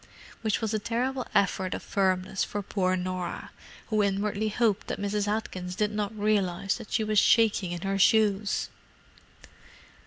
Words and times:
Which 0.41 0.61
was 0.61 0.73
a 0.73 0.79
terrible 0.79 1.27
effort 1.35 1.75
of 1.75 1.83
firmness 1.83 2.43
for 2.43 2.63
poor 2.63 2.95
Norah, 2.95 3.51
who 3.89 4.01
inwardly 4.01 4.49
hoped 4.49 4.87
that 4.87 4.99
Mrs. 4.99 5.27
Atkins 5.27 5.75
did 5.75 5.91
not 5.91 6.17
realize 6.17 6.77
that 6.79 6.91
she 6.91 7.03
was 7.03 7.19
shaking 7.19 7.71
in 7.71 7.81
her 7.81 7.99
shoes! 7.99 8.69